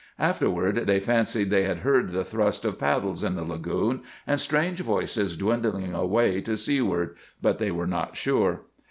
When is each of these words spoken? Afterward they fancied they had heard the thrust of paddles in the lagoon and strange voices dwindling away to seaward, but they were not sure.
Afterward 0.17 0.87
they 0.87 0.99
fancied 0.99 1.51
they 1.51 1.61
had 1.61 1.81
heard 1.81 2.09
the 2.09 2.25
thrust 2.25 2.65
of 2.65 2.79
paddles 2.79 3.23
in 3.23 3.35
the 3.35 3.43
lagoon 3.43 4.01
and 4.25 4.41
strange 4.41 4.79
voices 4.79 5.37
dwindling 5.37 5.93
away 5.93 6.41
to 6.41 6.57
seaward, 6.57 7.15
but 7.39 7.59
they 7.59 7.69
were 7.69 7.85
not 7.85 8.17
sure. 8.17 8.61